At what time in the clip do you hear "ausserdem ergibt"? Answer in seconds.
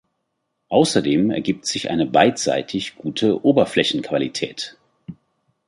0.69-1.67